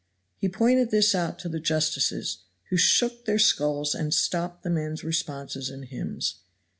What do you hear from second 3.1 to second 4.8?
their skulls and stopped the